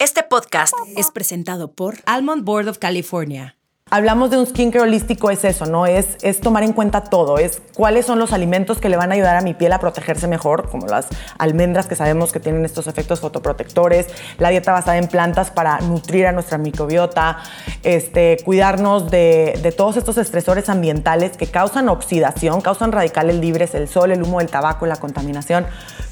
[0.00, 3.57] Este podcast es presentado por Almond Board of California.
[3.90, 5.86] Hablamos de un skincare holístico, es eso, ¿no?
[5.86, 9.14] Es, es tomar en cuenta todo, es cuáles son los alimentos que le van a
[9.14, 11.06] ayudar a mi piel a protegerse mejor, como las
[11.38, 14.08] almendras que sabemos que tienen estos efectos fotoprotectores,
[14.38, 17.38] la dieta basada en plantas para nutrir a nuestra microbiota,
[17.82, 23.88] este, cuidarnos de, de todos estos estresores ambientales que causan oxidación, causan radicales libres, el
[23.88, 25.66] sol, el humo del tabaco, la contaminación.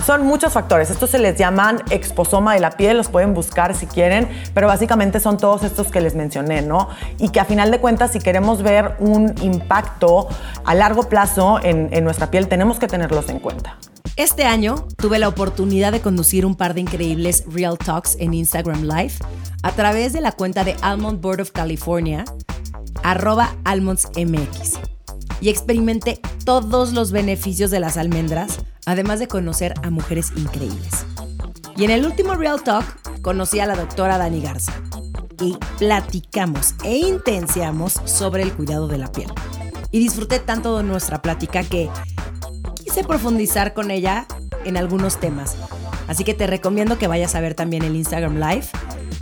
[0.04, 0.90] Son muchos factores.
[0.90, 5.20] Estos se les llaman exposoma de la piel, los pueden buscar si quieren, pero básicamente
[5.20, 6.88] son todos estos que les mencioné, ¿no?
[7.19, 10.29] Y que a final de cuentas, si queremos ver un impacto
[10.65, 13.79] a largo plazo en, en nuestra piel, tenemos que tenerlos en cuenta.
[14.16, 18.83] Este año tuve la oportunidad de conducir un par de increíbles Real Talks en Instagram
[18.83, 19.12] Live
[19.62, 22.24] a través de la cuenta de Almond Board of California,
[23.02, 24.79] arroba almondsmx.
[25.43, 31.05] Y experimenté todos los beneficios de las almendras, además de conocer a mujeres increíbles.
[31.77, 34.73] Y en el último Real Talk conocí a la doctora Dani Garza
[35.40, 39.30] y platicamos e intenciamos sobre el cuidado de la piel.
[39.90, 41.88] Y disfruté tanto de nuestra plática que
[42.74, 44.26] quise profundizar con ella
[44.65, 45.56] en algunos temas.
[46.09, 48.66] Así que te recomiendo que vayas a ver también el Instagram Live.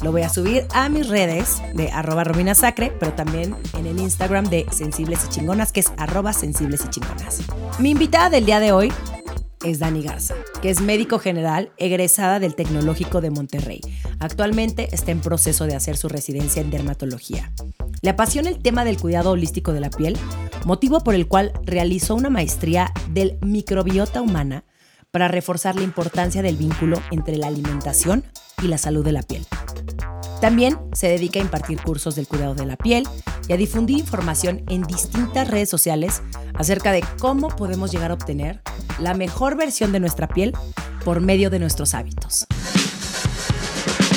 [0.02, 3.98] Lo voy a subir a mis redes de arroba Romina Sacre, pero también en el
[3.98, 7.40] Instagram de Sensibles y Chingonas, que es arroba Sensibles y Chingonas.
[7.78, 8.92] Mi invitada del día de hoy
[9.64, 10.34] es Dani Garza,
[10.64, 13.82] que es médico general egresada del Tecnológico de Monterrey.
[14.18, 17.52] Actualmente está en proceso de hacer su residencia en dermatología.
[18.00, 20.16] Le apasiona el tema del cuidado holístico de la piel,
[20.64, 24.64] motivo por el cual realizó una maestría del microbiota humana
[25.10, 28.24] para reforzar la importancia del vínculo entre la alimentación
[28.62, 29.46] y la salud de la piel.
[30.40, 33.06] También se dedica a impartir cursos del cuidado de la piel
[33.48, 36.22] y a difundir información en distintas redes sociales
[36.54, 38.62] acerca de cómo podemos llegar a obtener
[38.98, 40.52] la mejor versión de nuestra piel
[41.04, 42.46] por medio de nuestros hábitos.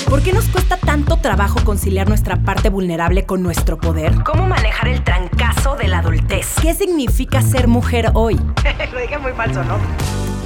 [0.09, 4.13] ¿Por qué nos cuesta tanto trabajo conciliar nuestra parte vulnerable con nuestro poder?
[4.23, 6.55] ¿Cómo manejar el trancazo de la adultez?
[6.61, 8.35] ¿Qué significa ser mujer hoy?
[8.93, 9.77] Lo dije muy falso, ¿no?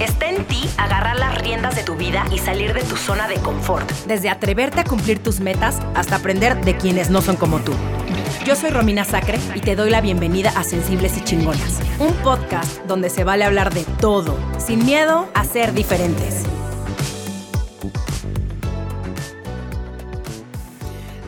[0.01, 3.35] Está en ti agarrar las riendas de tu vida y salir de tu zona de
[3.35, 3.87] confort.
[4.07, 7.71] Desde atreverte a cumplir tus metas hasta aprender de quienes no son como tú.
[8.43, 12.83] Yo soy Romina Sacre y te doy la bienvenida a Sensibles y Chingonas, un podcast
[12.87, 16.45] donde se vale hablar de todo, sin miedo a ser diferentes.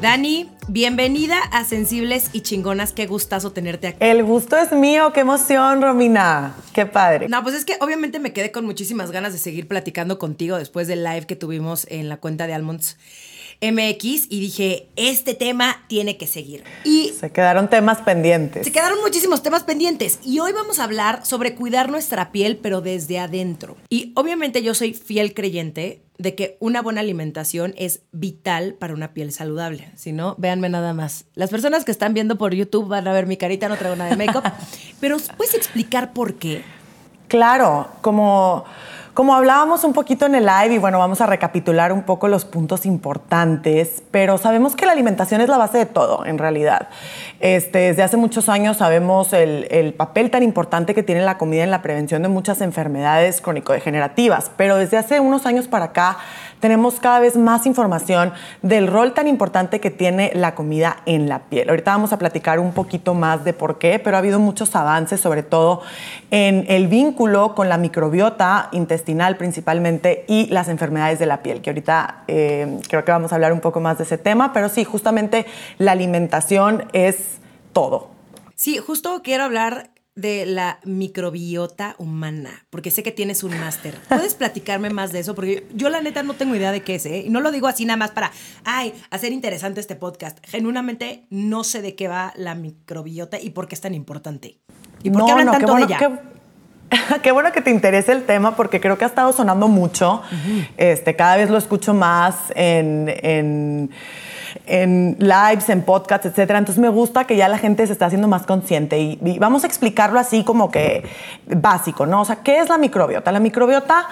[0.01, 2.93] Dani, bienvenida a Sensibles y Chingonas.
[2.93, 3.97] Qué gustazo tenerte aquí.
[3.99, 6.55] El gusto es mío, qué emoción, Romina.
[6.73, 7.29] Qué padre.
[7.29, 10.87] No, pues es que obviamente me quedé con muchísimas ganas de seguir platicando contigo después
[10.87, 12.97] del live que tuvimos en la cuenta de Almonds
[13.71, 16.63] MX y dije, este tema tiene que seguir.
[16.83, 18.65] Y se quedaron temas pendientes.
[18.65, 22.81] Se quedaron muchísimos temas pendientes y hoy vamos a hablar sobre cuidar nuestra piel pero
[22.81, 23.77] desde adentro.
[23.89, 29.13] Y obviamente yo soy fiel creyente de que una buena alimentación es vital para una
[29.13, 29.91] piel saludable.
[29.95, 31.25] Si no, véanme nada más.
[31.33, 34.11] Las personas que están viendo por YouTube van a ver mi carita, no traigo nada
[34.11, 34.43] de make-up.
[34.99, 36.63] pero ¿puedes explicar por qué?
[37.27, 38.63] Claro, como
[39.13, 42.45] como hablábamos un poquito en el live, y bueno, vamos a recapitular un poco los
[42.45, 46.89] puntos importantes, pero sabemos que la alimentación es la base de todo, en realidad.
[47.39, 51.63] Este, desde hace muchos años sabemos el, el papel tan importante que tiene la comida
[51.63, 56.17] en la prevención de muchas enfermedades crónico-degenerativas, pero desde hace unos años para acá
[56.63, 58.31] tenemos cada vez más información
[58.61, 61.69] del rol tan importante que tiene la comida en la piel.
[61.69, 65.19] Ahorita vamos a platicar un poquito más de por qué, pero ha habido muchos avances,
[65.19, 65.81] sobre todo
[66.31, 71.71] en el vínculo con la microbiota intestinal principalmente y las enfermedades de la piel, que
[71.71, 74.85] ahorita eh, creo que vamos a hablar un poco más de ese tema, pero sí,
[74.85, 75.45] justamente
[75.79, 77.39] la alimentación es
[77.73, 78.07] todo.
[78.55, 83.97] Sí, justo quiero hablar de la microbiota humana, porque sé que tienes un máster.
[84.09, 85.33] ¿Puedes platicarme más de eso?
[85.33, 87.23] Porque yo la neta no tengo idea de qué es, ¿eh?
[87.25, 88.31] Y no lo digo así nada más para,
[88.63, 90.37] ay, hacer interesante este podcast.
[90.45, 94.59] Genuinamente no sé de qué va la microbiota y por qué es tan importante.
[95.01, 95.97] ¿Y por qué hablan tanto de ella?
[95.97, 96.09] Qué,
[97.23, 100.21] qué, bueno que te interese el tema porque creo que ha estado sonando mucho.
[100.77, 103.89] este, cada vez lo escucho más en, en
[104.65, 106.59] en lives, en podcasts, etcétera.
[106.59, 109.63] Entonces me gusta que ya la gente se está haciendo más consciente y, y, vamos
[109.63, 111.03] a explicarlo así como que
[111.47, 112.21] básico, ¿no?
[112.21, 113.31] O sea, ¿qué es la microbiota?
[113.31, 114.07] La microbiota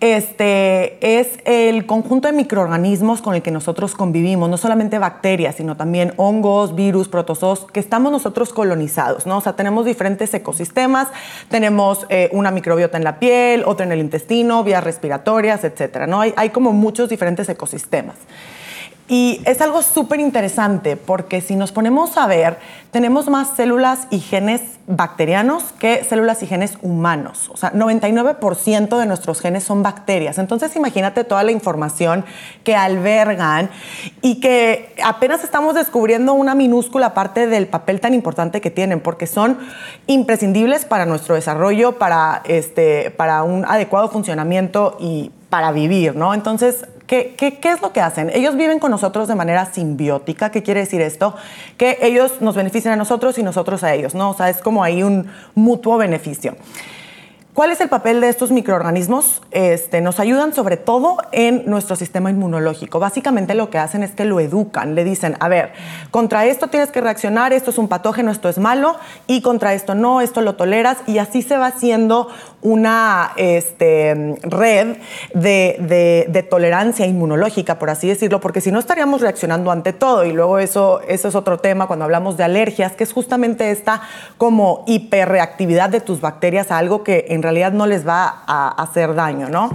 [0.00, 5.76] este, es el conjunto de microorganismos con el que nosotros convivimos, no solamente bacterias, sino
[5.76, 9.38] también hongos, virus, protozoos, que estamos nosotros colonizados, ¿no?
[9.38, 11.08] O sea, tenemos diferentes ecosistemas,
[11.48, 16.20] tenemos eh, una microbiota en la piel, otra en el intestino, vías respiratorias, etcétera, ¿no?
[16.20, 18.16] Hay, hay como muchos diferentes ecosistemas.
[19.08, 22.58] Y es algo súper interesante porque si nos ponemos a ver,
[22.90, 27.48] tenemos más células y genes bacterianos que células y genes humanos.
[27.52, 30.38] O sea, 99% de nuestros genes son bacterias.
[30.38, 32.24] Entonces imagínate toda la información
[32.64, 33.70] que albergan
[34.22, 39.28] y que apenas estamos descubriendo una minúscula parte del papel tan importante que tienen, porque
[39.28, 39.58] son
[40.08, 46.34] imprescindibles para nuestro desarrollo, para, este, para un adecuado funcionamiento y para vivir, ¿no?
[46.34, 48.30] Entonces, ¿Qué, ¿Qué, qué, es lo que hacen?
[48.34, 50.50] Ellos viven con nosotros de manera simbiótica.
[50.50, 51.36] ¿Qué quiere decir esto?
[51.76, 54.30] Que ellos nos benefician a nosotros y nosotros a ellos, ¿no?
[54.30, 56.56] O sea, es como ahí un mutuo beneficio.
[57.56, 59.40] ¿Cuál es el papel de estos microorganismos?
[59.50, 62.98] Este, nos ayudan sobre todo en nuestro sistema inmunológico.
[62.98, 65.72] Básicamente lo que hacen es que lo educan, le dicen, a ver,
[66.10, 69.94] contra esto tienes que reaccionar, esto es un patógeno, esto es malo, y contra esto
[69.94, 72.28] no, esto lo toleras, y así se va haciendo
[72.60, 74.98] una este, red
[75.32, 80.58] de, tolerancia inmunológica, por así decirlo, porque si no estaríamos reaccionando ante todo, y luego
[80.58, 84.02] eso, eso es otro tema cuando hablamos de alergias, que es justamente esta
[84.36, 89.14] como hiperreactividad de tus bacterias a algo que en realidad no les va a hacer
[89.14, 89.70] daño, ¿no?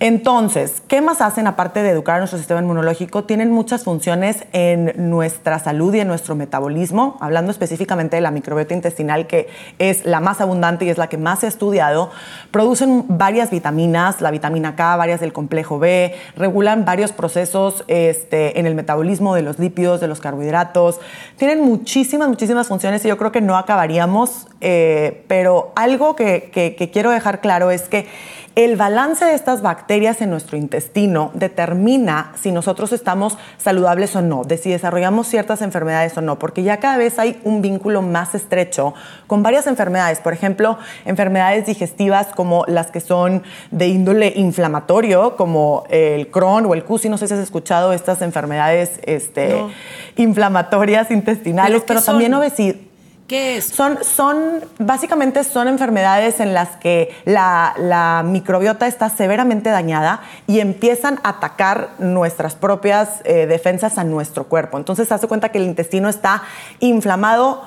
[0.00, 3.24] Entonces, ¿qué más hacen aparte de educar a nuestro sistema inmunológico?
[3.24, 8.74] Tienen muchas funciones en nuestra salud y en nuestro metabolismo, hablando específicamente de la microbiota
[8.74, 9.48] intestinal, que
[9.78, 12.10] es la más abundante y es la que más se ha estudiado.
[12.50, 18.66] Producen varias vitaminas, la vitamina K, varias del complejo B, regulan varios procesos este, en
[18.66, 20.98] el metabolismo de los lípidos, de los carbohidratos.
[21.36, 26.90] Tienen muchísimas, muchísimas funciones y yo creo que no acabaríamos, eh, pero algo que, que
[26.92, 28.06] quiero dejar claro es que
[28.56, 34.44] el balance de estas bacterias en nuestro intestino determina si nosotros estamos saludables o no,
[34.44, 38.34] de si desarrollamos ciertas enfermedades o no, porque ya cada vez hay un vínculo más
[38.34, 38.94] estrecho
[39.26, 43.42] con varias enfermedades, por ejemplo, enfermedades digestivas como las que son
[43.72, 48.22] de índole inflamatorio, como el Crohn o el CUSI, no sé si has escuchado estas
[48.22, 49.64] enfermedades este,
[50.16, 52.76] inflamatorias intestinales, pero, también obesidad
[53.26, 53.64] ¿Qué es?
[53.64, 61.20] Son, son, básicamente son enfermedades en las que la, microbiota está severamente dañada y empiezan
[61.22, 64.76] a atacar nuestras propias eh, defensas a nuestro cuerpo.
[64.76, 66.42] Entonces se hace cuenta que el intestino está
[66.80, 67.62] inflamado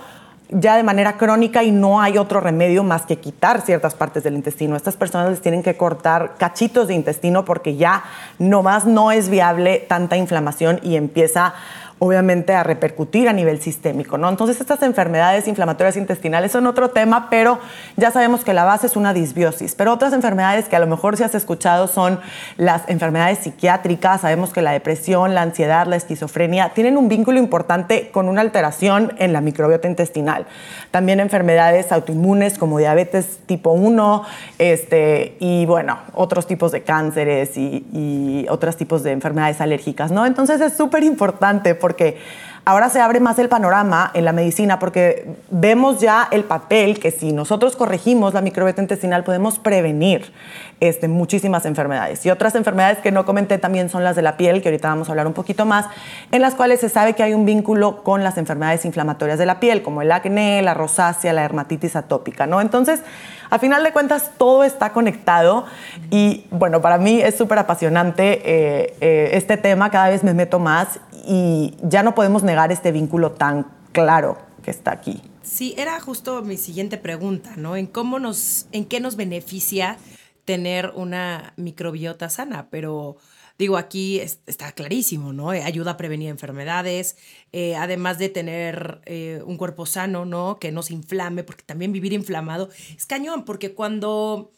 [0.50, 4.36] ya de manera crónica y no hay otro remedio más que quitar ciertas partes del
[4.36, 4.76] intestino.
[4.76, 8.04] Estas personas les tienen que cortar cachitos de intestino porque ya
[8.40, 11.54] nomás no es viable tanta inflamación y empieza
[12.00, 14.30] obviamente a repercutir a nivel sistémico, ¿no?
[14.30, 17.60] Entonces estas enfermedades inflamatorias intestinales son otro tema, pero
[17.96, 19.74] ya sabemos que la base es una disbiosis.
[19.76, 22.20] Pero otras enfermedades que a lo mejor si has escuchado son
[22.58, 28.10] las enfermedades psiquiátricas, sabemos que la depresión, la ansiedad, la esquizofrenia tienen un vínculo importante
[28.12, 30.46] con una alteración en la microbiota intestinal.
[30.92, 34.24] También enfermedades autoinmunes como diabetes tipo 1
[34.60, 40.26] este, y bueno, otros tipos de cánceres y, y otros tipos de enfermedades alérgicas, ¿no?
[40.26, 42.18] Entonces es súper importante porque
[42.66, 47.12] ahora se abre más el panorama en la medicina porque vemos ya el papel que
[47.12, 50.34] si nosotros corregimos la microbiota intestinal podemos prevenir
[50.82, 52.26] este, muchísimas enfermedades.
[52.26, 55.08] Y otras enfermedades que no comenté también son las de la piel, que ahorita vamos
[55.08, 55.86] a hablar un poquito más,
[56.34, 59.62] en las cuales se sabe que hay un vínculo con las enfermedades inflamatorias de la
[59.62, 62.60] piel, como el acné, la rosácea, la dermatitis atópica, ¿no?
[62.60, 63.02] Entonces,
[63.50, 65.66] a final de cuentas, todo está conectado
[66.12, 70.60] y bueno, para mí es súper apasionante eh, eh, este tema, cada vez me meto
[70.60, 75.22] más y ya no podemos negar este vínculo tan claro que está aquí.
[75.44, 77.76] Sí, era justo mi siguiente pregunta, ¿no?
[77.76, 79.98] En cómo nos, en qué nos beneficia
[80.46, 83.18] tener una microbiota sana, pero
[83.58, 85.54] digo, aquí está clarísimo, ¿no?
[85.54, 87.18] Eh, ayuda a prevenir enfermedades,
[87.52, 90.58] eh, además de tener eh, un cuerpo sano, ¿no?
[90.60, 94.52] Que no se inflame, porque también vivir inflamado es cañón, porque cuando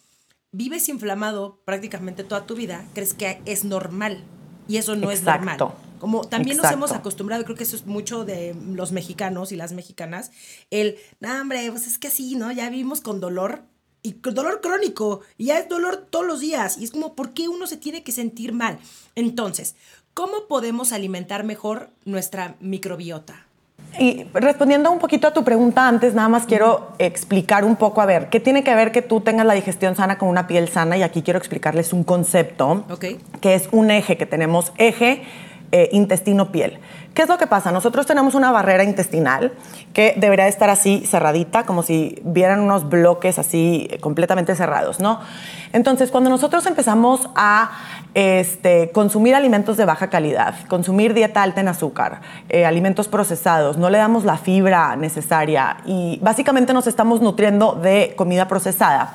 [0.51, 4.23] vives inflamado prácticamente toda tu vida, crees que es normal,
[4.67, 5.57] y eso no es normal.
[5.99, 9.73] Como también nos hemos acostumbrado, creo que eso es mucho de los mexicanos y las
[9.73, 10.31] mexicanas,
[10.71, 12.51] el, no, hombre, pues es que así, ¿no?
[12.51, 13.63] Ya vivimos con dolor
[14.01, 17.47] y dolor crónico y ya es dolor todos los días y es como, ¿por qué
[17.47, 18.79] uno se tiene que sentir mal?
[19.15, 19.75] Entonces,
[20.13, 23.45] ¿cómo podemos alimentar mejor nuestra microbiota?
[23.97, 28.05] Y respondiendo un poquito a tu pregunta antes, nada más quiero explicar un poco, a
[28.05, 30.95] ver, ¿qué tiene que ver que tú tengas la digestión sana con una piel sana?
[30.95, 32.85] Y aquí quiero explicarles un concepto,
[33.41, 35.23] que es un eje que tenemos, eje
[35.71, 36.79] eh, intestino-piel.
[37.13, 37.71] ¿Qué es lo que pasa?
[37.71, 39.51] Nosotros tenemos una barrera intestinal
[39.93, 45.19] que debería estar así cerradita, como si vieran unos bloques así eh, completamente cerrados, ¿no?
[45.73, 47.71] Entonces, cuando nosotros empezamos a
[48.13, 53.89] este, consumir alimentos de baja calidad, consumir dieta alta en azúcar, eh, alimentos procesados, no
[53.89, 59.13] le damos la fibra necesaria y básicamente nos estamos nutriendo de comida procesada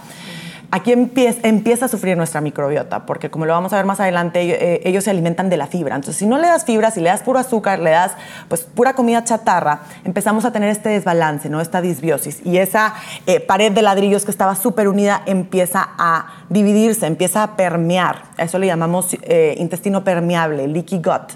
[0.75, 4.81] aquí empieza, a sufrir nuestra microbiota, porque como lo vamos a ver más adelante, eh,
[4.85, 5.95] ellos se alimentan de la fibra.
[5.95, 8.13] Entonces, si no le das fibra, si le das puro azúcar, le das
[8.49, 11.61] pues pura comida chatarra, empezamos a tener este desbalance, ¿no?
[11.61, 12.45] Esta disbiosis.
[12.45, 12.95] Y esa
[13.27, 18.25] eh, pared de ladrillos que estaba súper unida empieza a dividirse, empieza a permear.
[18.39, 21.35] eso le llamamos eh, intestino permeable, leaky gut.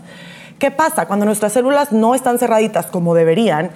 [0.58, 1.06] ¿Qué pasa?
[1.06, 3.70] Cuando nuestras células no están cerraditas como deberían,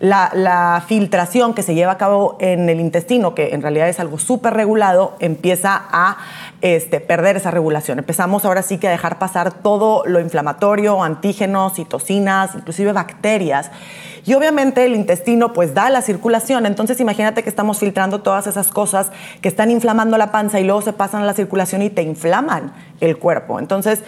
[0.00, 4.18] la, filtración que se lleva a cabo en el intestino, que en realidad es algo
[4.18, 6.18] súper regulado, empieza a
[6.60, 7.98] este, perder esa regulación.
[7.98, 13.70] Empezamos ahora sí que a dejar pasar todo lo inflamatorio, antígenos, citocinas, inclusive bacterias.
[14.28, 18.68] Y obviamente el intestino pues da la circulación, entonces imagínate que estamos filtrando todas esas
[18.68, 22.02] cosas que están inflamando la panza y luego se pasan a la circulación y te
[22.02, 23.58] inflaman el cuerpo.
[23.58, 24.02] Entonces,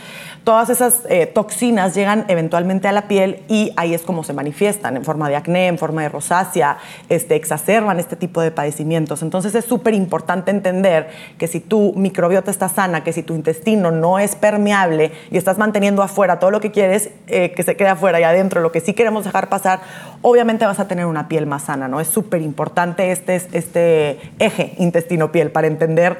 [0.44, 4.96] todas esas eh, toxinas llegan eventualmente a la piel y ahí es como se manifiestan
[4.96, 6.76] en forma de acné, en forma de rosácea,
[7.08, 9.22] este, exacerban este tipo de padecimientos.
[9.22, 11.08] Entonces es súper importante entender
[11.38, 15.56] que si tu microbiota está sana, que si tu intestino no es permeable y estás
[15.56, 18.80] manteniendo afuera todo lo que quieres eh, que se quede afuera y adentro, lo que
[18.80, 19.80] sí queremos dejar pasar,
[20.22, 22.00] obviamente vas a tener una piel más sana, ¿no?
[22.00, 26.18] Es súper importante este, este eje intestino-piel para entender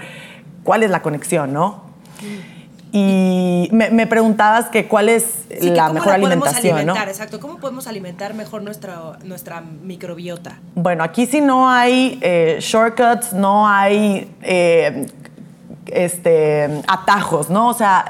[0.64, 1.82] cuál es la conexión, ¿no?
[2.92, 6.96] Y me, preguntabas que cuál es la mejor alimentación, ¿no?
[6.96, 10.58] Exacto, ¿cómo podemos alimentar mejor nuestra, nuestra microbiota?
[10.74, 15.06] Bueno, aquí sí no hay eh, shortcuts, no hay eh,
[15.86, 17.68] este, atajos, ¿no?
[17.68, 18.04] O sea,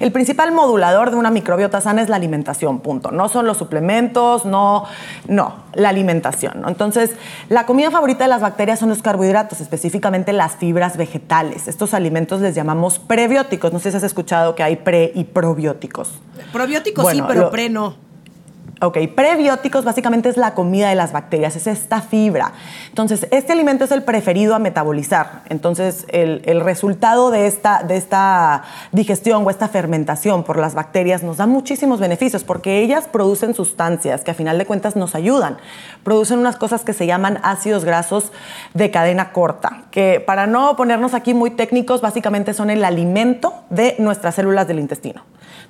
[0.00, 3.10] el principal modulador de una microbiota sana es la alimentación, punto.
[3.10, 4.84] No son los suplementos, no,
[5.28, 6.64] no, la alimentación.
[6.66, 7.10] Entonces,
[7.48, 11.68] la comida favorita de las bacterias son los carbohidratos, específicamente las fibras vegetales.
[11.68, 13.72] Estos alimentos les llamamos prebióticos.
[13.72, 16.12] No sé si has escuchado que hay pre y probióticos.
[16.52, 17.96] Probióticos sí, pero pre no.
[18.80, 22.52] Ok, prebióticos básicamente es la comida de las bacterias, es esta fibra.
[22.88, 25.42] Entonces, este alimento es el preferido a metabolizar.
[25.48, 31.36] Entonces, el, resultado de esta, de esta digestión o esta fermentación por las bacterias nos
[31.36, 35.58] da muchísimos beneficios porque ellas producen sustancias que a final de cuentas nos ayudan.
[36.02, 38.32] Producen unas cosas que se llaman ácidos grasos
[38.72, 43.94] de cadena corta, que para no ponernos aquí muy técnicos, básicamente son el alimento de
[43.98, 45.22] nuestras células del intestino.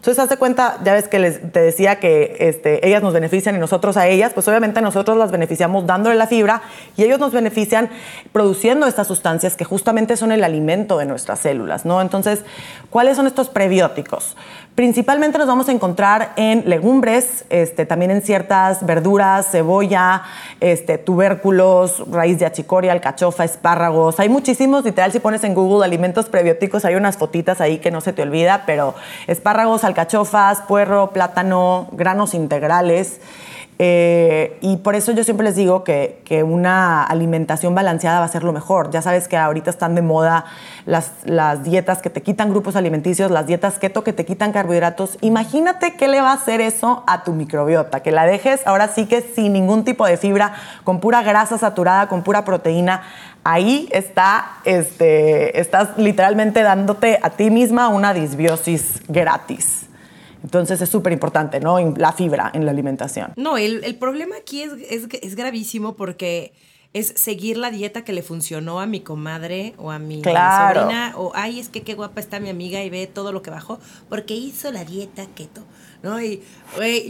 [0.05, 4.07] Entonces, hace cuenta, ya ves que te decía que este, nos benefician y nosotros a
[4.07, 6.63] ellas, pues obviamente nosotros las beneficiamos dándole la fibra
[6.97, 7.91] y ellos nos benefician
[8.33, 12.01] produciendo estas sustancias que justamente son el alimento de nuestras células, ¿no?
[12.01, 12.45] Entonces,
[12.91, 14.37] ¿cuáles son estos prebióticos?
[14.75, 20.23] Principalmente nos vamos a encontrar en legumbres, este, también en ciertas verduras, cebolla,
[20.59, 24.19] este, tubérculos, raíz de achicoria, alcachofa, espárragos.
[24.19, 28.01] Hay muchísimos, literal, si pones en Google alimentos prebióticos, hay unas fotitas ahí que no
[28.01, 28.97] se te olvida, pero
[29.29, 33.21] espárragos, alcachofas, puerro, plátano, granos integrales.
[33.79, 38.45] Eh, y por eso yo siempre les digo que, una alimentación balanceada va a ser
[38.45, 38.91] lo mejor.
[38.91, 40.45] Ya sabes que ahorita están de moda
[40.85, 45.17] las, las, dietas que te quitan grupos alimenticios, las dietas keto que te quitan carbohidratos.
[45.21, 49.07] Imagínate qué le va a hacer eso a tu microbiota, que la dejes ahora sí
[49.07, 53.03] que sin ningún tipo de fibra, con pura grasa saturada, con pura proteína.
[53.45, 59.84] Ahí está, este, estás literalmente dándote a ti misma una disbiosis gratis.
[60.45, 61.79] Entonces es súper importante, ¿no?
[61.97, 63.33] La fibra en la alimentación.
[63.37, 66.53] No, el, problema aquí es, es, gravísimo porque
[66.93, 71.33] es seguir la dieta que le funcionó a mi comadre o a mi sobrina o
[71.35, 74.35] ay es que qué guapa está mi amiga y ve todo lo que bajó porque
[74.35, 75.63] hizo la dieta keto
[76.05, 76.41] no y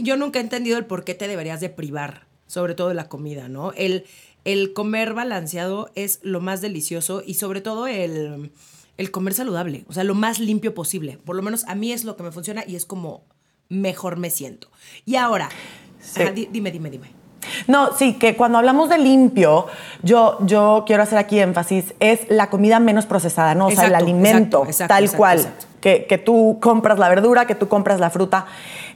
[0.01, 3.09] yo nunca he entendido el por qué te deberías de privar sobre todo de la
[3.09, 4.05] comida no el
[4.43, 8.51] el comer balanceado es lo más delicioso y sobre todo el
[8.97, 11.19] el comer saludable, o sea, lo más limpio posible.
[11.23, 13.23] Por lo menos a mí es lo que me funciona y es como
[13.69, 14.69] mejor me siento.
[15.05, 15.49] Y ahora,
[16.51, 17.25] dime, dime, dime.
[17.67, 19.67] No, sí, que cuando hablamos de limpio,
[20.01, 23.67] yo, yo quiero hacer aquí énfasis, es la comida menos procesada, ¿no?
[23.67, 25.45] O sea, el alimento, tal cual,
[25.81, 28.47] Que, que, tú compras la verdura, que tú compras la fruta.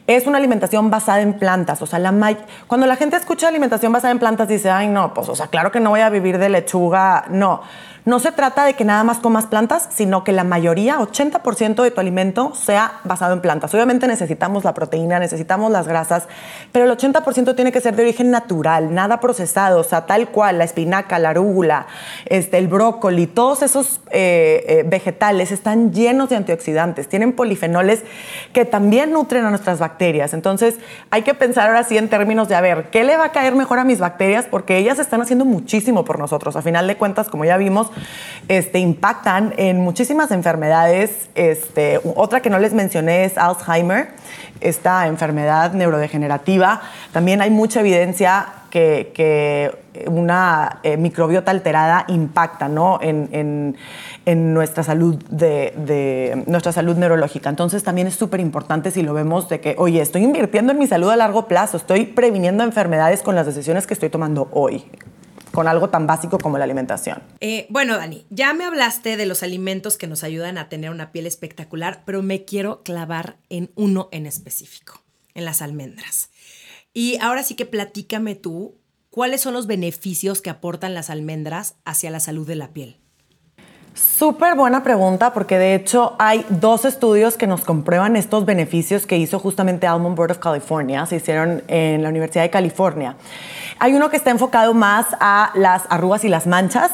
[0.08, 1.84] Es una alimentación basada en plantas.
[1.84, 5.30] O sea, la cuando la gente escucha alimentación basada en plantas, dice, ay, no, pues,
[5.30, 7.26] o sea, claro que no voy a vivir de lechuga.
[7.30, 7.62] No.
[8.10, 11.92] No se trata de que nada más comas plantas, sino que la mayoría, 80% de
[11.92, 13.72] tu alimento sea basado en plantas.
[13.76, 16.24] Obviamente necesitamos la proteína, necesitamos las grasas,
[16.72, 20.58] pero el 80% tiene que ser de origen natural, nada procesado, o sea, tal cual,
[20.58, 21.86] la espinaca, la arúgula,
[22.26, 28.02] este, el brócoli, todos esos eh, eh, vegetales están llenos de antioxidantes, tienen polifenoles
[28.54, 30.34] que también nutren a nuestras bacterias.
[30.34, 30.80] Entonces,
[31.12, 33.54] hay que pensar ahora sí en términos de, a ver, ¿qué le va a caer
[33.54, 34.48] mejor a mis bacterias?
[34.50, 36.56] Porque ellas están haciendo muchísimo por nosotros.
[36.56, 37.92] A final de cuentas, como ya vimos,
[38.48, 41.30] este, impactan en muchísimas enfermedades.
[41.36, 44.10] Este, otra que no les mencioné es Alzheimer,
[44.60, 46.82] esta enfermedad neurodegenerativa.
[47.14, 49.78] También hay mucha evidencia que,
[50.08, 53.00] una eh, microbiota alterada impacta ¿no?
[53.02, 53.76] en,
[54.54, 57.50] nuestra, salud de, nuestra salud neurológica.
[57.50, 60.88] Entonces también es súper importante si lo vemos de que, oye, estoy invirtiendo en mi
[60.88, 64.86] salud a largo plazo, estoy previniendo enfermedades con las decisiones que estoy tomando hoy
[65.60, 67.22] con algo tan básico como la alimentación.
[67.42, 71.12] Eh, bueno, Dani, ya me hablaste de los alimentos que nos ayudan a tener una
[71.12, 76.30] piel espectacular, pero me quiero clavar en uno en específico, en las almendras.
[76.94, 78.78] Y ahora sí que platícame tú,
[79.10, 82.96] ¿cuáles son los beneficios que aportan las almendras hacia la salud de la piel?
[84.00, 89.18] Súper buena pregunta porque de hecho hay dos estudios que nos comprueban estos beneficios que
[89.18, 93.16] hizo justamente Almond Board of California, se hicieron en la Universidad de California.
[93.82, 96.92] Hay uno que está enfocado más a las arrugas y las manchas,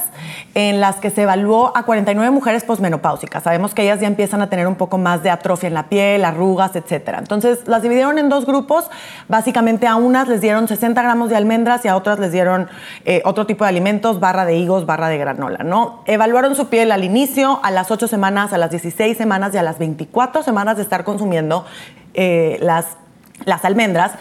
[0.53, 3.41] en las que se evaluó a 49 mujeres posmenopáusicas.
[3.41, 6.23] Sabemos que ellas ya empiezan a tener un poco más de atrofia en la piel,
[6.23, 7.15] arrugas, etc.
[7.17, 8.85] Entonces las dividieron en dos grupos.
[9.27, 12.69] Básicamente a unas les dieron 60 gramos de almendras y a otras les dieron
[13.03, 15.63] eh, otro tipo de alimentos, barra de higos, barra de granola.
[15.63, 16.03] ¿no?
[16.05, 19.63] Evaluaron su piel al inicio, a las 8 semanas, a las 16 semanas y a
[19.63, 21.65] las 24 semanas de estar consumiendo
[22.13, 22.97] eh, las
[23.43, 24.13] las almendras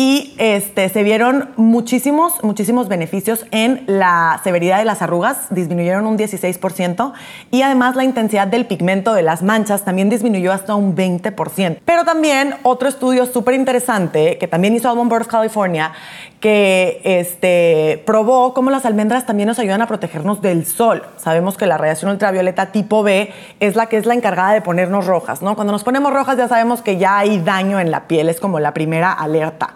[0.00, 6.16] y este, se vieron muchísimos, muchísimos beneficios en la severidad de las arrugas, disminuyeron un
[6.16, 7.12] 16%
[7.50, 11.80] y además la intensidad del pigmento de las manchas también disminuyó hasta un 20%.
[11.84, 15.92] Pero también otro estudio súper interesante que también hizo Almond of California
[16.38, 21.02] que este, probó cómo las almendras también nos ayudan a protegernos del sol.
[21.16, 25.06] Sabemos que la radiación ultravioleta tipo B es la que es la encargada de ponernos
[25.06, 25.56] rojas, ¿no?
[25.56, 28.60] Cuando nos ponemos rojas ya sabemos que ya hay daño en la piel, es como
[28.60, 29.74] la primera alerta.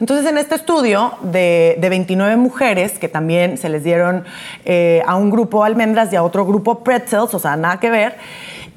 [0.00, 4.24] Entonces, en este estudio de, 29 mujeres que también se les dieron
[4.64, 8.16] eh, a un grupo almendras y a otro grupo pretzels, o sea, nada que ver,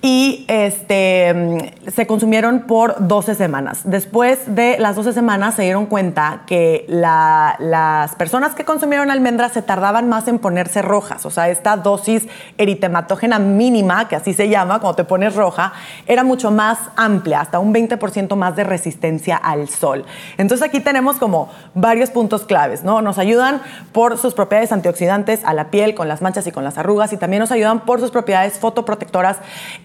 [0.05, 3.83] y este, mm, se consumieron por 12 semanas.
[3.85, 9.61] Después de las 12 semanas se dieron cuenta que las personas que consumieron almendras se
[9.61, 14.81] tardaban más en ponerse rojas, o sea, esta dosis eritematógena mínima, que así se llama,
[14.81, 15.71] cuando te pones roja,
[16.05, 20.05] era mucho más amplia, hasta un 20% más de resistencia al sol.
[20.37, 23.01] Entonces aquí tenemos como varios puntos claves, ¿no?
[23.01, 23.61] Nos ayudan
[23.93, 27.17] por sus propiedades antioxidantes a la piel, con las manchas y con las arrugas, y
[27.17, 29.37] también nos ayudan por sus propiedades fotoprotectoras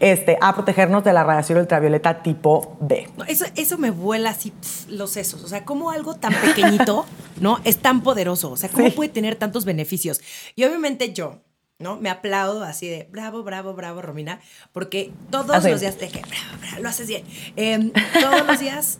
[0.08, 3.08] este, a protegernos de la radiación ultravioleta tipo B.
[3.26, 4.52] Eso, eso me vuela así
[4.88, 5.42] los sesos.
[5.44, 7.06] O sea, ¿cómo algo tan pequeñito,
[7.40, 7.60] ¿no?
[7.64, 8.50] Es tan poderoso.
[8.50, 10.20] O sea, ¿cómo puede tener tantos beneficios?
[10.56, 11.40] Y obviamente yo,
[11.78, 11.96] ¿no?
[11.96, 14.40] Me aplaudo así de bravo, bravo, bravo, Romina,
[14.72, 17.24] porque todos los días te que bravo, bravo, lo haces bien.
[17.56, 18.98] Em, todos los días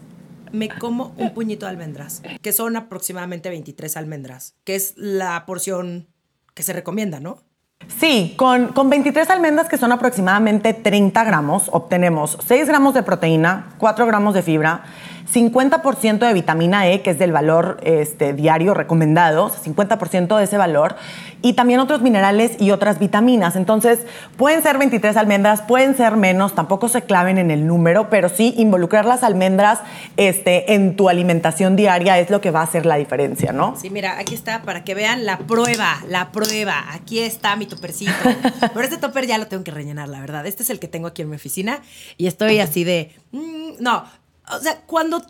[0.52, 6.08] me como un puñito de almendras, que son aproximadamente 23 almendras, que es la porción
[6.54, 7.42] que se recomienda, ¿no?
[7.86, 13.70] Sí, con, con, 23 almendras que son aproximadamente 30 gramos, obtenemos 6 gramos de proteína,
[13.78, 14.82] 4 gramos de fibra,
[15.32, 20.96] 50% de vitamina E, que es del valor este, diario recomendado, 50% de ese valor,
[21.42, 23.56] y también otros minerales y otras vitaminas.
[23.56, 24.00] Entonces,
[24.36, 28.54] pueden ser 23 almendras, pueden ser menos, tampoco se claven en el número, pero sí
[28.56, 29.80] involucrar las almendras
[30.16, 33.76] este, en tu alimentación diaria es lo que va a hacer la diferencia, ¿no?
[33.76, 36.84] Sí, mira, aquí está para que vean la prueba, la prueba.
[36.92, 38.12] Aquí está mi topercito.
[38.60, 40.46] Pero este topper ya lo tengo que rellenar, la verdad.
[40.46, 41.80] Este es el que tengo aquí en mi oficina
[42.16, 44.04] y estoy así de, mm, no,
[44.50, 45.22] o sea, cuando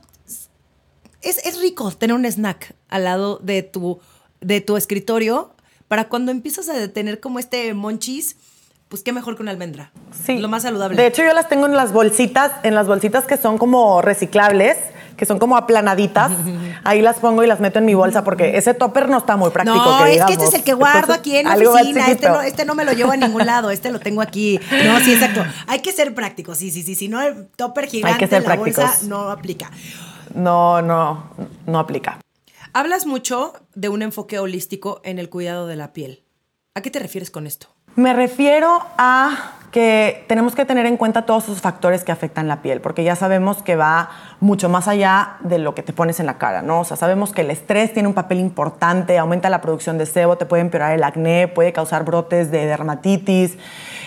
[1.23, 4.01] es, rico tener un snack al lado de tu,
[4.41, 5.55] de tu escritorio
[5.89, 8.37] para cuando empiezas a tener como este monchis,
[8.89, 9.91] pues qué mejor que una almendra.
[10.25, 10.39] Sí.
[10.39, 10.97] Lo más saludable.
[10.97, 14.77] De hecho, yo las tengo en las bolsitas, en las bolsitas que son como reciclables
[15.19, 16.31] que son como aplanaditas.
[16.85, 19.51] Ahí las pongo y las meto en mi bolsa porque ese topper no está muy
[19.51, 19.77] práctico.
[19.77, 22.07] No, es que este es el que guardo aquí en la oficina.
[22.07, 23.71] Este no, este no me lo llevo a ningún lado.
[23.71, 24.61] Este lo tengo aquí.
[24.87, 25.45] No, sí, exacto.
[25.67, 26.57] Hay que ser prácticos.
[26.57, 26.95] Sí, sí, sí.
[26.95, 29.71] Si no, el topper gigante en la bolsa no aplica.
[30.35, 31.31] No, no,
[31.67, 32.21] no aplica.
[32.73, 36.23] Hablas mucho de un enfoque holístico en el cuidado de la piel.
[36.77, 37.67] ¿A qué te refieres con esto?
[37.97, 42.63] Me refiero a que tenemos que tener en cuenta todos esos factores que afectan la
[42.63, 44.11] piel, porque ya sabemos que va
[44.41, 46.81] mucho más allá de lo que te pones en la cara, ¿no?
[46.81, 50.37] O sea, sabemos que el estrés tiene un papel importante, aumenta la producción de sebo,
[50.37, 53.57] te puede empeorar el acné, puede causar brotes de dermatitis.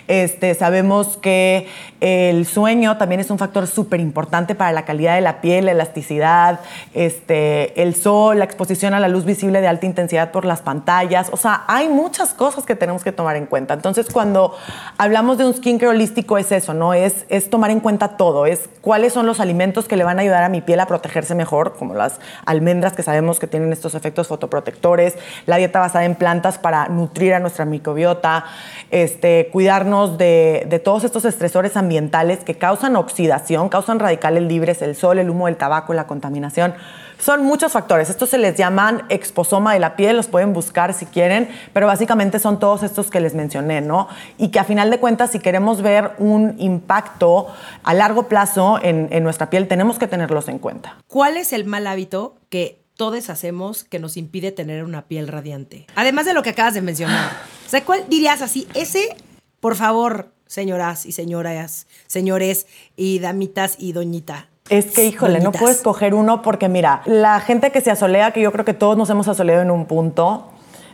[0.10, 1.70] Este, sabemos que
[2.02, 5.72] el sueño también es un factor súper importante para la calidad de la piel, la
[5.72, 6.60] elasticidad,
[6.94, 11.30] este, el sol, la exposición a la luz visible de alta intensidad por las pantallas.
[11.32, 13.74] O sea, hay muchas cosas que tenemos que tomar en cuenta.
[13.74, 14.54] Entonces, cuando
[14.98, 16.96] hablamos de un skincare holístico es eso, ¿no?
[16.96, 20.24] Es, es tomar en cuenta todo, es cuáles son los alimentos que le van a
[20.24, 23.94] ayudar a mi piel a protegerse mejor, como las almendras que sabemos que tienen estos
[23.94, 28.46] efectos fotoprotectores, la dieta basada en plantas para nutrir a nuestra microbiota,
[28.90, 34.96] este, cuidarnos de, de todos estos estresores ambientales que causan oxidación, causan radicales libres, el
[34.96, 36.74] sol, el humo del tabaco, la contaminación
[37.22, 38.10] Son muchos factores.
[38.10, 42.40] Estos se les llaman exposoma de la piel, los pueden buscar si quieren, pero básicamente
[42.40, 44.08] son todos estos que les mencioné, ¿no?
[44.40, 47.48] Y que a final de cuentas, si queremos ver un impacto
[47.84, 50.98] a largo plazo en, en nuestra piel, tenemos que tenerlos en cuenta.
[51.08, 55.86] ¿Cuál es el mal hábito que todos hacemos que nos impide tener una piel radiante?
[55.94, 57.30] Además de lo que acabas de mencionar.
[57.68, 58.68] O sea, ¿cuál dirías así?
[58.74, 59.16] Ese,
[59.60, 64.51] por favor, señoras y señoras, señores y damitas y doñita.
[64.72, 68.42] Es que, híjole, no puedes escoger uno porque, mira, la gente que se asolea, que
[68.42, 70.48] yo creo que todos nos hemos asoleado en un punto,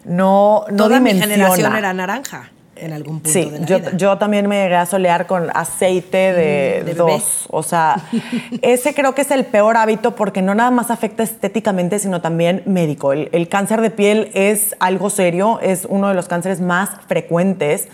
[0.04, 1.28] no, no Toda dimensiona.
[1.28, 3.92] mi generación era naranja en algún punto Sí, de la yo, vida.
[3.98, 7.12] yo también me llegué a solear con aceite de, Mm, de bebé.
[7.12, 7.48] dos.
[7.50, 7.96] O sea,
[8.62, 12.62] ese creo que es el peor hábito porque no nada más afecta estéticamente, sino también
[12.66, 13.13] médico.
[13.13, 17.88] El, el cáncer de piel es algo serio, es uno de los cánceres más frecuentes.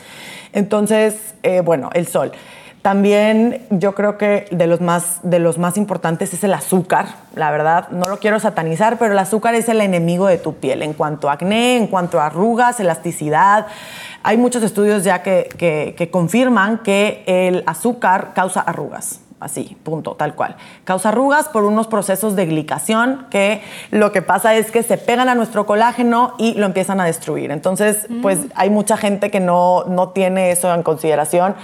[0.53, 2.31] Entonces, eh, bueno, el sol.
[2.83, 7.49] También yo creo que de los, más, de los más importantes es el azúcar, la
[7.49, 7.87] verdad.
[7.91, 11.29] No lo quiero satanizar, pero el azúcar es el enemigo de tu piel en cuanto
[11.29, 13.67] a acné, en cuanto a arrugas, elasticidad.
[14.21, 19.21] Hay muchos estudios ya que, que- que confirman que el azúcar causa arrugas.
[19.43, 20.55] Así, punto, tal cual.
[20.85, 25.27] Causa arrugas por unos procesos de glicación que lo que pasa es que se pegan
[25.27, 27.51] a nuestro colágeno y lo empiezan a destruir.
[27.51, 31.55] Entonces, pues hay mucha gente que no, no tiene eso en consideración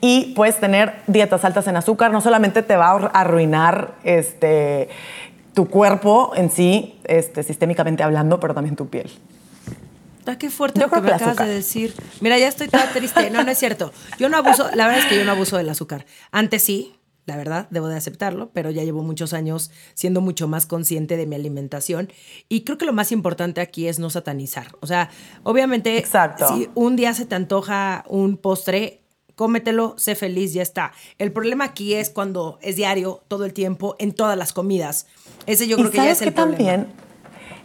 [0.00, 4.88] y puedes tener dietas altas en azúcar, no solamente te va a arruinar este,
[5.54, 9.10] tu cuerpo en sí, este, sistémicamente hablando, pero también tu piel.
[10.26, 11.94] Ah, qué fuerte Yo lo que creo me que el acabas de decir.
[12.20, 13.30] Mira, ya estoy toda triste.
[13.30, 13.92] No, no es cierto.
[14.18, 16.06] Yo no abuso, la verdad es que yo no abuso del azúcar.
[16.30, 20.66] Antes sí, la verdad, debo de aceptarlo, pero ya llevo muchos años siendo mucho más
[20.66, 22.12] consciente de mi alimentación.
[22.48, 24.68] Y creo que lo más importante aquí es no satanizar.
[24.80, 25.08] O sea,
[25.44, 26.48] obviamente, Exacto.
[26.48, 29.02] si un día se te antoja un postre,
[29.36, 30.92] cómetelo, sé feliz, ya está.
[31.18, 35.06] El problema aquí es cuando es diario, todo el tiempo, en todas las comidas.
[35.46, 36.56] Ese yo creo que ya es el que problema.
[36.58, 36.86] también,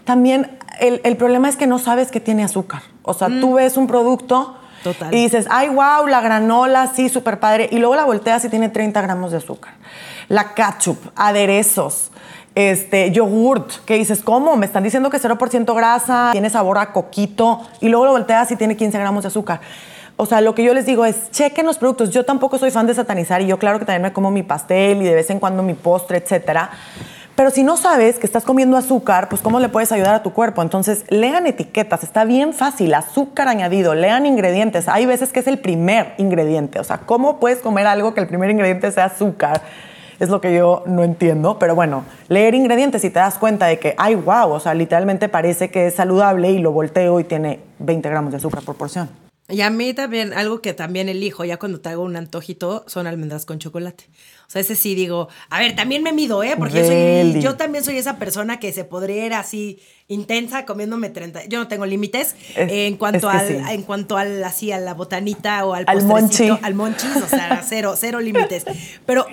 [0.05, 2.83] también el, el problema es que no sabes que tiene azúcar.
[3.01, 4.66] O sea, tú ves un producto Mm.
[4.83, 5.13] Total.
[5.13, 7.69] y dices, ay, wow, la granola, sí, súper padre.
[7.71, 9.73] Y luego la volteas y tiene 30 gramos de azúcar.
[10.29, 12.11] La ketchup, aderezos,
[12.55, 14.55] este, yogurt, que dices, ¿cómo?
[14.55, 17.61] Me están diciendo que 0% grasa, tiene sabor a coquito.
[17.81, 19.61] Y luego lo volteas y tiene 15 gramos de azúcar.
[20.19, 22.09] O sea, lo que yo les digo es, chequen los productos.
[22.09, 25.01] Yo tampoco soy fan de satanizar y yo claro que también me como mi pastel
[25.01, 26.71] y de vez en cuando mi postre, etcétera.
[27.37, 30.33] Pero si no sabes que estás comiendo azúcar, pues ¿cómo le puedes ayudar a tu
[30.33, 30.63] cuerpo?
[30.63, 34.87] Entonces, lean etiquetas, está bien fácil, azúcar añadido, lean ingredientes.
[34.87, 36.79] Hay veces que es el primer ingrediente.
[36.79, 39.61] O sea, ¿cómo puedes comer algo que el primer ingrediente sea azúcar?
[40.19, 43.77] Es lo que yo no entiendo, pero bueno, leer ingredientes y te das cuenta de
[43.77, 47.59] que, ay, wow, o sea, literalmente parece que es saludable y lo volteo y tiene
[47.77, 49.26] 20 gramos de azúcar por porción.
[49.49, 53.45] Y a mí también, algo que también elijo, ya cuando traigo un antojito, son almendras
[53.45, 54.09] con chocolate.
[54.45, 56.55] O sea, ese sí digo, a ver, también me mido, ¿eh?
[56.57, 59.79] Porque yo, soy- yo también soy esa persona que se podría ir así
[60.09, 61.45] intensa comiéndome 30.
[61.45, 63.53] Yo no tengo límites Es- en cuanto al, sí.
[63.69, 66.49] en cuanto al, así, a la botanita o al Al monchi.
[66.61, 68.65] al monchis, o sea, cero, cero límites.
[69.05, 69.25] Pero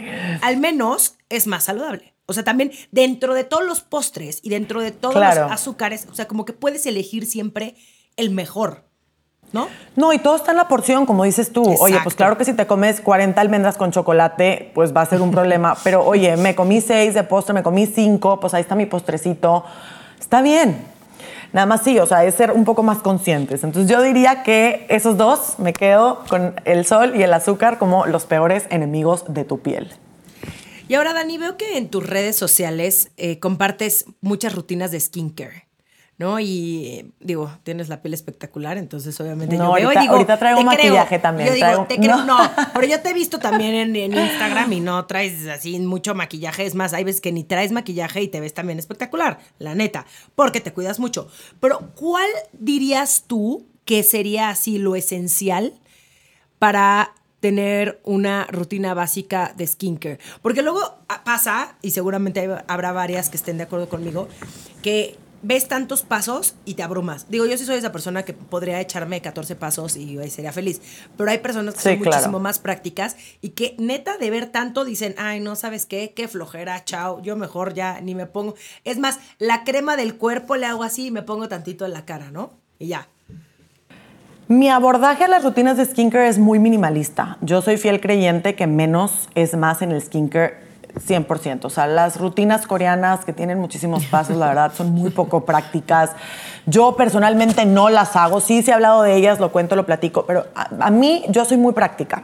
[0.43, 2.15] al menos es más saludable.
[2.27, 5.43] O sea, también dentro de todos los postres y dentro de todos Claro.
[5.43, 7.75] los azúcares, o sea, como que puedes elegir siempre
[8.17, 8.89] el mejor,
[9.55, 9.69] ¿no?
[9.97, 11.65] No, y todo está en la porción, como dices tú.
[11.79, 15.23] Oye, pues claro que si te comes 40 almendras con chocolate, pues va a ser
[15.23, 15.77] un problema.
[15.85, 19.65] Pero oye, me comí 6 de postre, me comí 5, pues ahí está mi postrecito.
[20.21, 20.85] Está bien.
[21.53, 23.63] Nada más sí, o sea, es ser un poco más conscientes.
[23.63, 28.07] Entonces yo diría que esos dos me quedo con el sol y el azúcar como
[28.07, 29.93] los peores enemigos de tu piel.
[30.89, 35.64] Y ahora, Dani, veo que en tus redes sociales eh, compartes muchas rutinas de skincare.
[36.17, 36.39] ¿No?
[36.39, 40.13] Y digo, tienes la piel espectacular, entonces obviamente No, yo veo y ahorita- digo.
[40.15, 40.77] ahorita traigo te creo.
[40.95, 42.19] maquillaje también, Yo digo, te creo.
[42.19, 42.25] no.
[42.39, 46.15] No, pero yo te he visto también en, en Instagram y no traes así mucho
[46.15, 46.67] maquillaje.
[46.67, 50.07] Es más, hay veces que ni traes maquillaje y te ves también espectacular, la neta,
[50.37, 51.27] porque te cuidas mucho.
[51.59, 55.75] Pero, ¿cuál dirías tú que sería así lo esencial
[56.61, 60.19] para tener una rutina básica de skincare.
[60.41, 64.29] Porque luego ah, pasa, y seguramente habrá varias que estén de acuerdo conmigo,
[64.81, 67.29] que ves tantos pasos y te abrumas.
[67.29, 70.81] Digo, yo sí soy esa persona que podría echarme 14 pasos y sería feliz.
[71.17, 72.17] Pero hay personas que Sí, son claro.
[72.17, 76.13] muchísimo más prácticas y que neta de ver tanto dicen, ay, no, ¿sabes qué?
[76.17, 78.55] Qué flojera, chao, yo mejor ya ni me pongo.
[78.85, 82.05] Es más, la crema del cuerpo le hago así y me pongo tantito en la
[82.05, 82.53] cara, ¿no?
[82.79, 83.07] Y ya.
[84.49, 87.39] Mi abordaje a las rutinas de skincare es muy minimalista.
[87.41, 90.59] Yo soy fiel creyente que menos es más en el skincare
[90.95, 91.65] 100%.
[91.65, 96.11] O sea, las rutinas coreanas que tienen muchísimos pasos, la verdad, son muy poco prácticas.
[96.67, 98.41] Yo personalmente no las hago.
[98.41, 101.45] Sí, sí he hablado de ellas, lo cuento, lo platico, pero a, a mí yo
[101.45, 102.23] soy muy práctica.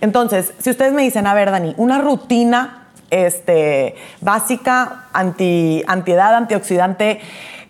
[0.00, 2.78] Entonces, si ustedes me dicen, a ver, Dani, una rutina
[3.10, 7.20] este, básica, anti, antiedad, antioxidante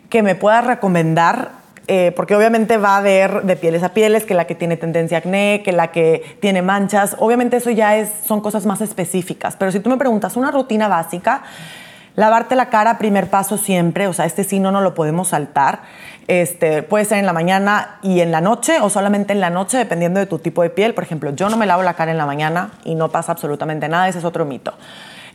[0.09, 1.58] que me puedas recomendar?
[1.91, 5.17] Eh, porque obviamente va a haber de pieles a pieles, que la que tiene tendencia
[5.17, 7.17] a acné, que la que tiene manchas.
[7.19, 9.57] Obviamente eso ya es, son cosas más específicas.
[9.57, 11.45] Pero si tú me preguntas una rutina básica,
[12.15, 15.81] lavarte la cara, primer paso siempre, o sea, este sí no, no lo podemos saltar.
[16.27, 19.79] Este, puede ser en la mañana y en la noche o solamente en la noche,
[19.79, 20.93] dependiendo de tu tipo de piel.
[20.93, 23.89] Por ejemplo, yo no me lavo la cara en la mañana y no pasa absolutamente
[23.89, 24.75] nada, ese es otro mito.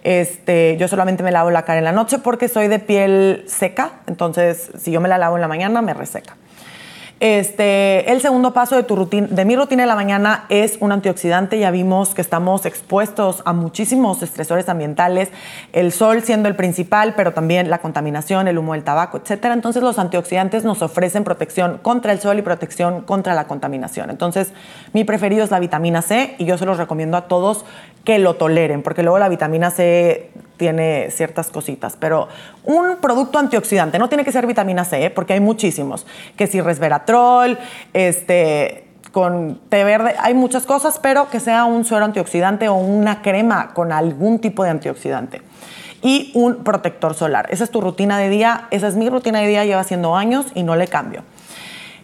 [0.04, 4.02] Este, yo solamente me lavo la cara en la noche porque soy de piel seca,
[4.06, 6.36] entonces si yo me la lavo en la mañana me reseca.
[7.24, 10.92] Este, el segundo paso de, tu rutina, de mi rutina de la mañana es un
[10.92, 11.58] antioxidante.
[11.58, 15.30] Ya vimos que estamos expuestos a muchísimos estresores ambientales,
[15.72, 19.46] el sol siendo el principal, pero también la contaminación, el humo del tabaco, etc.
[19.54, 24.10] Entonces los antioxidantes nos ofrecen protección contra el sol y protección contra la contaminación.
[24.10, 24.52] Entonces
[24.92, 27.64] mi preferido es la vitamina C y yo se los recomiendo a todos
[28.04, 30.30] que lo toleren, porque luego la vitamina C
[30.64, 32.30] tiene ciertas cositas, pero
[32.64, 35.10] un producto antioxidante, no tiene que ser vitamina C, ¿eh?
[35.10, 36.06] porque hay muchísimos,
[36.38, 37.60] que si resveratrol,
[37.92, 43.22] este, con té verde, hay muchas cosas, pero que sea un suero antioxidante o una
[43.22, 45.42] crema con algún tipo de antioxidante.
[46.02, 47.48] Y un protector solar.
[47.50, 50.46] Esa es tu rutina de día, esa es mi rutina de día, lleva haciendo años
[50.56, 51.24] y no le cambio.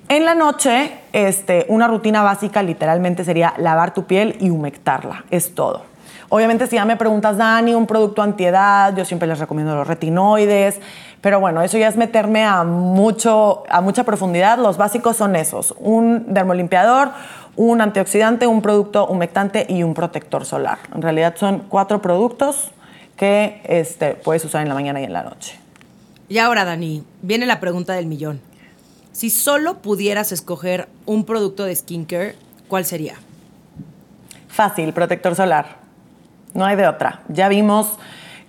[0.09, 5.55] En la noche, este, una rutina básica literalmente sería lavar tu piel y humectarla, es
[5.55, 5.88] todo.
[6.29, 10.79] Obviamente, si ya me preguntas, Dani, un producto antiedad, yo siempre les recomiendo los retinoides,
[11.21, 14.59] pero bueno, eso ya es meterme a, mucho, a mucha profundidad.
[14.59, 17.09] Los básicos son esos, un dermolimpiador,
[17.55, 20.77] un antioxidante, un producto humectante y un protector solar.
[20.93, 22.71] En realidad son cuatro productos
[23.17, 25.59] que este, puedes usar en la mañana y en la noche.
[26.29, 28.39] Y ahora, Dani, viene la pregunta del millón.
[29.11, 32.35] Si solo pudieras escoger un producto de skincare,
[32.67, 33.15] ¿cuál sería?
[34.47, 35.78] Fácil, protector solar.
[36.53, 37.21] No hay de otra.
[37.27, 37.97] Ya vimos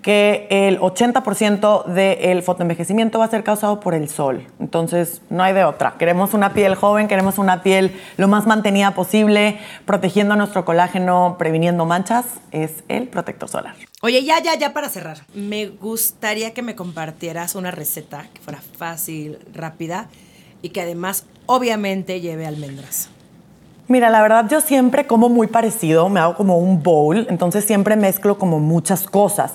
[0.02, 4.46] que el 80% del fotoenvejecimiento va a ser causado por el sol.
[4.58, 5.94] Entonces, no hay de otra.
[5.98, 11.84] Queremos una piel joven, queremos una piel lo más mantenida posible, protegiendo nuestro colágeno, previniendo
[11.84, 13.74] manchas, es el protector solar.
[14.00, 15.18] Oye, ya, ya, ya para cerrar.
[15.34, 20.08] Me gustaría que me compartieras una receta que fuera fácil, rápida
[20.62, 23.10] y que además obviamente lleve almendras.
[23.90, 27.96] Mira, la verdad yo siempre como muy parecido, me hago como un bowl, entonces siempre
[27.96, 29.54] mezclo como muchas cosas.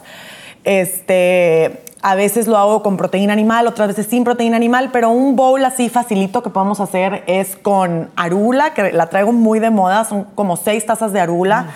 [0.66, 5.38] Este, a veces lo hago con proteína animal, otras veces sin proteína animal, pero un
[5.38, 10.04] bowl así facilito que podemos hacer es con arula, que la traigo muy de moda,
[10.04, 11.68] son como seis tazas de arula.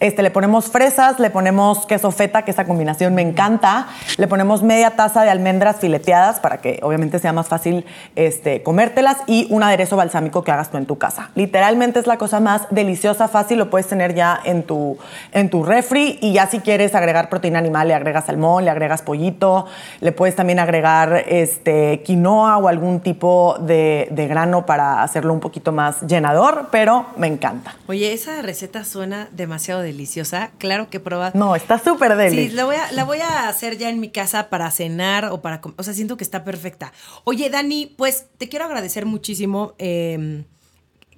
[0.00, 3.88] Este, le ponemos fresas, le ponemos queso feta, que esa combinación me encanta.
[4.16, 7.84] Le ponemos media taza de almendras fileteadas para que obviamente sea más fácil
[8.14, 11.30] este, comértelas y un aderezo balsámico que hagas tú en tu casa.
[11.34, 14.98] Literalmente es la cosa más deliciosa, fácil, lo puedes tener ya en tu,
[15.32, 19.02] en tu refri y ya si quieres agregar proteína animal, le agregas salmón, le agregas
[19.02, 19.66] pollito,
[20.00, 25.40] le puedes también agregar este, quinoa o algún tipo de, de grano para hacerlo un
[25.40, 27.74] poquito más llenador, pero me encanta.
[27.88, 30.52] Oye, esa receta suena demasiado deliciosa.
[30.58, 31.34] Claro que pruebas.
[31.34, 32.50] No, está súper deliciosa.
[32.50, 35.40] Sí, la voy, a, la voy a hacer ya en mi casa para cenar o
[35.42, 35.60] para...
[35.76, 36.92] O sea, siento que está perfecta.
[37.24, 40.44] Oye, Dani, pues te quiero agradecer muchísimo em,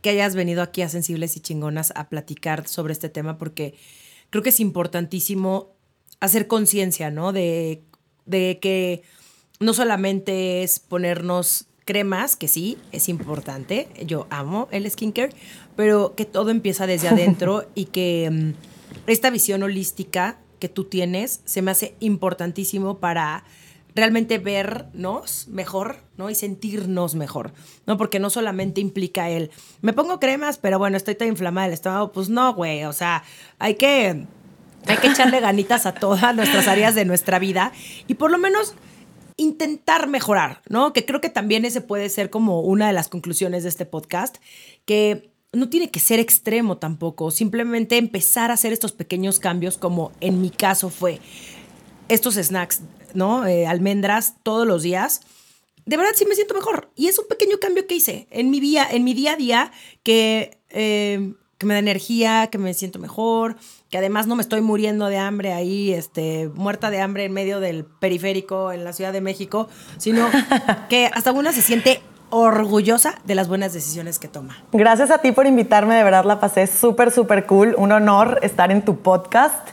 [0.02, 3.74] que hayas venido aquí a Sensibles y Chingonas a platicar sobre este tema porque
[4.30, 5.72] creo que es importantísimo
[6.20, 7.32] hacer conciencia, ¿no?
[7.32, 7.82] De,
[8.26, 9.02] de que
[9.58, 15.34] no solamente es ponernos cremas, que sí, es importante, yo amo el skincare,
[15.74, 21.40] pero que todo empieza desde adentro y que mm, esta visión holística que tú tienes
[21.46, 23.42] se me hace importantísimo para
[23.96, 26.30] realmente vernos mejor, ¿no?
[26.30, 27.52] Y sentirnos mejor,
[27.86, 27.96] ¿no?
[27.96, 29.50] Porque no solamente implica el,
[29.80, 33.24] me pongo cremas, pero bueno, estoy tan inflamada el estómago, pues no, güey, o sea,
[33.58, 34.26] hay que,
[34.86, 37.72] hay que echarle ganitas a todas nuestras áreas de nuestra vida
[38.06, 38.76] y por lo menos
[39.40, 40.92] intentar mejorar, ¿no?
[40.92, 44.36] Que creo que también ese puede ser como una de las conclusiones de este podcast,
[44.84, 50.12] que no tiene que ser extremo tampoco, simplemente empezar a hacer estos pequeños cambios como
[50.20, 51.20] en mi caso fue
[52.08, 52.82] estos snacks,
[53.14, 53.46] ¿no?
[53.46, 55.22] Eh, almendras todos los días.
[55.86, 56.90] De verdad sí me siento mejor.
[56.94, 59.72] Y es un pequeño cambio que hice en mi, día, en mi día a día
[60.02, 63.56] que, eh, que me da energía, que me siento mejor,
[63.90, 67.60] que además no me estoy muriendo de hambre ahí, este, muerta de hambre en medio
[67.60, 69.68] del periférico en la Ciudad de México,
[69.98, 70.26] sino
[70.88, 74.56] que hasta uno se siente orgullosa de las buenas decisiones que toma.
[74.72, 77.74] Gracias a ti por invitarme, de verdad la pasé súper, súper cool.
[77.76, 79.68] Un honor estar en tu podcast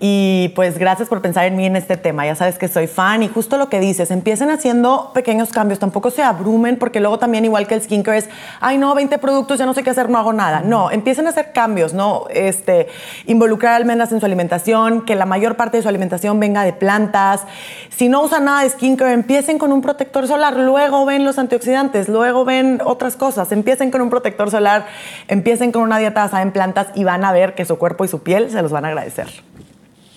[0.00, 2.24] y pues gracias por pensar en mí en este tema.
[2.24, 6.10] Ya sabes que soy fan y justo lo que dices, empiecen haciendo pequeños cambios, tampoco
[6.10, 8.28] se abrumen porque luego también igual que el skincare es,
[8.60, 10.60] ay no, 20 productos, ya no sé qué hacer, no hago nada.
[10.60, 12.26] No, empiecen a hacer cambios, ¿no?
[12.30, 12.88] Este,
[13.26, 17.42] involucrar almendras en su alimentación, que la mayor parte de su alimentación venga de plantas.
[17.90, 22.08] Si no usan nada de skincare, empiecen con un protector solar, luego ven los antioxidantes,
[22.08, 23.50] luego ven otras cosas.
[23.50, 24.86] Empiecen con un protector solar,
[25.26, 28.08] empiecen con una dieta basada en plantas y van a ver que su cuerpo y
[28.08, 29.28] su piel se los van a agradecer.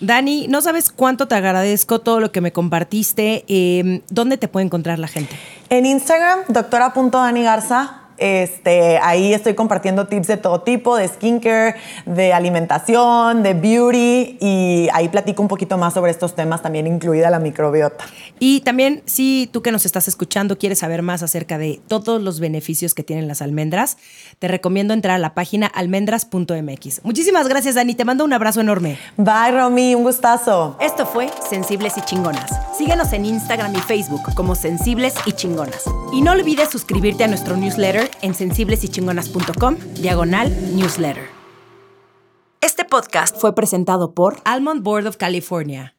[0.01, 3.45] Dani, no sabes cuánto te agradezco todo lo que me compartiste.
[3.47, 5.35] Em, ¿Dónde te puede encontrar la gente?
[5.69, 7.97] En Instagram, doctora.danigarza.
[8.17, 14.89] Este, ahí estoy compartiendo tips de todo tipo, de skincare, de alimentación, de beauty y
[14.93, 18.05] ahí platico un poquito más sobre estos temas, también incluida la microbiota.
[18.37, 22.39] Y también, si tú que nos estás escuchando quieres saber más acerca de todos los
[22.39, 23.97] beneficios que tienen las almendras,
[24.41, 27.01] te recomiendo entrar a la página almendras.mx.
[27.03, 27.93] Muchísimas gracias, Dani.
[27.93, 28.97] Te mando un abrazo enorme.
[29.15, 29.93] Bye, Romy.
[29.93, 30.77] Un gustazo.
[30.81, 32.49] Esto fue Sensibles y Chingonas.
[32.75, 35.83] Síguenos en Instagram y Facebook como Sensibles y Chingonas.
[36.11, 41.29] Y no olvides suscribirte a nuestro newsletter en sensiblesychingonas.com, diagonal newsletter.
[42.61, 45.93] Este podcast fue presentado por Almond Board of California.